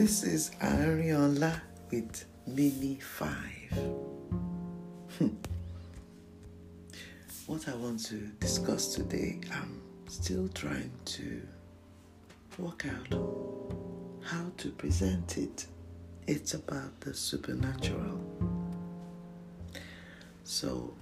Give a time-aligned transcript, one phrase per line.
[0.00, 3.36] This is Ariola with Mini 5.
[5.18, 5.28] Hmm.
[7.44, 11.42] what I want to discuss today, I'm still trying to
[12.56, 13.12] work out
[14.22, 15.66] how to present it.
[16.26, 18.24] It's about the supernatural.
[20.44, 20.94] So,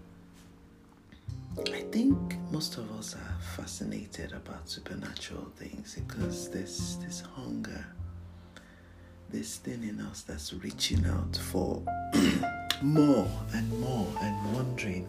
[1.72, 7.86] I think most of us are fascinated about supernatural things because there's this hunger,
[9.30, 11.82] this thing in us that's reaching out for
[12.82, 15.08] more and more and wondering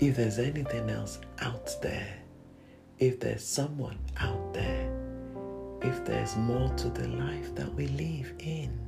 [0.00, 2.16] if there's anything else out there,
[2.98, 4.90] if there's someone out there,
[5.82, 8.78] if there's more to the life that we live in,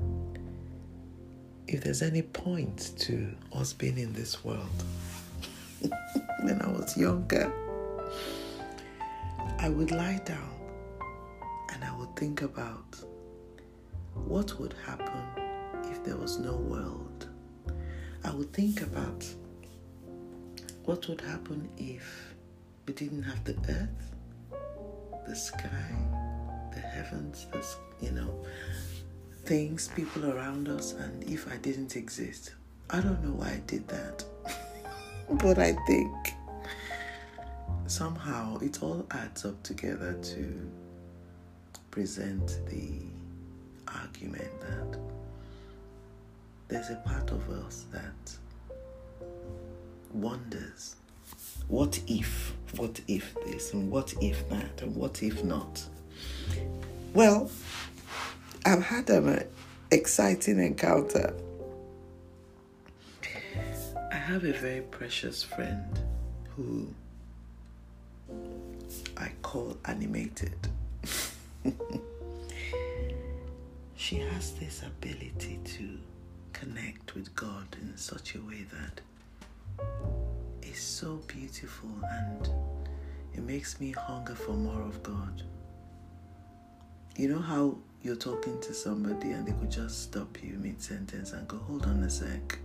[1.68, 4.84] if there's any point to us being in this world.
[6.42, 7.52] when I was younger,
[9.58, 10.50] I would lie down
[11.72, 12.96] and I would think about
[14.26, 15.22] what would happen
[15.84, 17.28] if there was no world.
[18.24, 19.24] I would think about
[20.84, 22.34] what would happen if
[22.86, 24.14] we didn't have the earth,
[25.26, 25.94] the sky,
[26.74, 27.64] the heavens, the,
[28.04, 28.44] you know,
[29.44, 32.52] things, people around us, and if I didn't exist.
[32.90, 34.24] I don't know why I did that.
[35.30, 36.34] but I think
[37.86, 40.70] somehow it all adds up together to
[41.90, 43.15] present the
[44.00, 44.98] argument that
[46.68, 48.36] there's a part of us that
[50.12, 50.96] wonders
[51.68, 55.84] what if, what if this, and what if that, and what if not.
[57.12, 57.50] Well,
[58.64, 59.44] I've had an
[59.90, 61.34] exciting encounter
[64.12, 65.98] I have a very precious friend
[66.56, 66.88] who
[69.16, 70.56] I call animated.
[73.96, 75.98] she has this ability to
[76.52, 79.00] connect with God in such a way that
[80.62, 82.48] is so beautiful and
[83.34, 85.42] it makes me hunger for more of God.
[87.16, 91.32] You know how you're talking to somebody and they could just stop you mid sentence
[91.32, 92.58] and go, hold on a sec.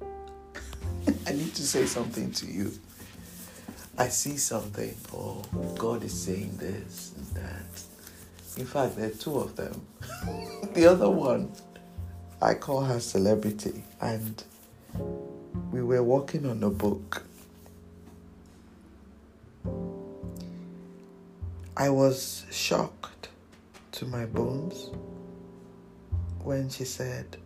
[1.26, 2.72] I need to say something to you.
[3.96, 5.42] I see something, or
[5.78, 7.93] God is saying this and that.
[8.56, 9.84] In fact, there are two of them.
[10.74, 11.52] the other one,
[12.40, 14.42] I call her celebrity, and
[15.72, 17.24] we were working on a book.
[21.76, 23.28] I was shocked
[23.92, 24.90] to my bones
[26.44, 27.36] when she said,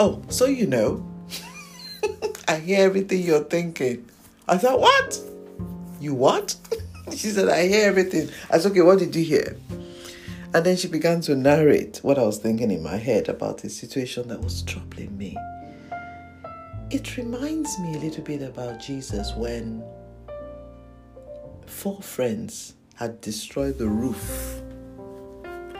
[0.00, 1.06] Oh, so you know,
[2.48, 4.08] I hear everything you're thinking.
[4.48, 5.20] I thought, what?
[6.00, 6.56] You what?
[7.10, 8.30] she said, I hear everything.
[8.50, 9.56] I said, okay, what did you hear?
[10.58, 13.70] And then she began to narrate what I was thinking in my head about the
[13.70, 15.36] situation that was troubling me.
[16.90, 19.84] It reminds me a little bit about Jesus when
[21.66, 24.60] four friends had destroyed the roof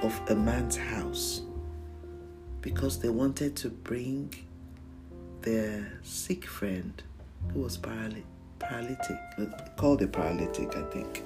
[0.01, 1.43] of a man's house
[2.61, 4.33] because they wanted to bring
[5.41, 7.03] their sick friend
[7.53, 9.47] who was paralytic, uh,
[9.77, 11.25] called a paralytic, I think.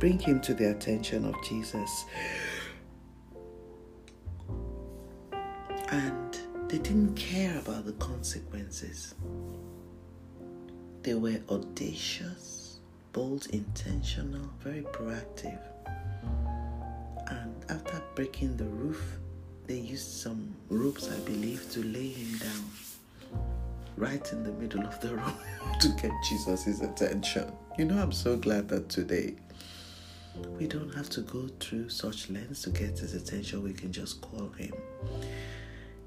[0.00, 2.06] Bring him to the attention of Jesus.
[5.90, 9.14] And they didn't care about the consequences.
[11.02, 12.78] They were audacious,
[13.12, 15.58] bold, intentional, very proactive.
[17.26, 19.18] And after breaking the roof,
[19.66, 22.70] they used some ropes, I believe, to lay him down
[23.98, 25.34] right in the middle of the room
[25.80, 27.52] to get Jesus' attention.
[27.76, 29.34] You know, I'm so glad that today
[30.58, 33.62] we don't have to go through such lengths to get his attention.
[33.62, 34.72] We can just call him.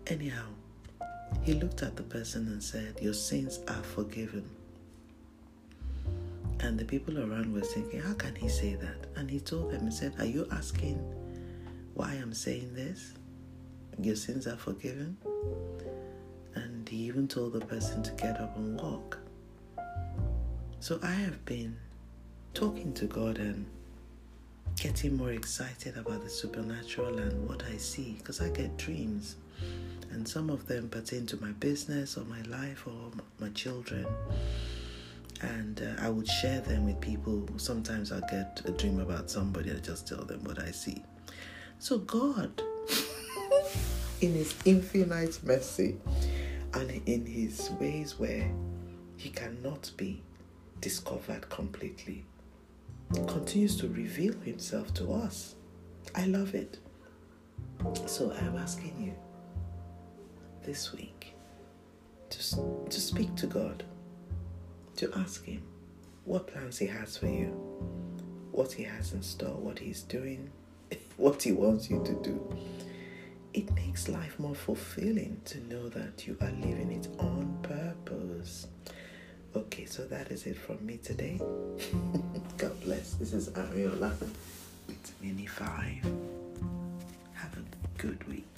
[0.08, 0.46] Anyhow,
[1.42, 4.50] he looked at the person and said, Your sins are forgiven.
[6.60, 9.08] And the people around were thinking, How can he say that?
[9.16, 10.98] And he told them, He said, Are you asking
[11.94, 13.14] why I'm saying this?
[14.00, 15.18] Your sins are forgiven?
[16.56, 19.18] And he even told the person to get up and walk.
[20.80, 21.78] So I have been
[22.54, 23.66] talking to God and
[24.78, 29.36] getting more excited about the supernatural and what I see because I get dreams.
[30.12, 34.06] And some of them pertain to my business or my life or my children.
[35.42, 37.48] And uh, I would share them with people.
[37.58, 41.04] Sometimes i get a dream about somebody, I just tell them what I see.
[41.80, 42.62] So, God,
[44.22, 45.98] in His infinite mercy,
[46.74, 48.50] and in his ways where
[49.18, 50.22] he cannot be
[50.82, 52.26] discovered completely.
[53.28, 55.56] Continues to reveal himself to us.
[56.16, 56.80] I love it.
[58.06, 59.14] So I'm asking you
[60.64, 61.34] this week
[62.30, 63.84] to, to speak to God,
[64.98, 65.62] to ask Him
[66.26, 67.48] what plans He has for you,
[68.52, 70.50] what He has in store, what He's doing,
[71.18, 72.56] what He wants you to do.
[73.54, 78.68] It makes life more fulfilling to know that you are living it on purpose.
[79.56, 81.40] Okay, so that is it from me today.
[82.58, 83.14] God bless.
[83.14, 84.12] This is Ariola
[84.90, 86.04] It's Mini 5.
[87.34, 88.53] Have a good week.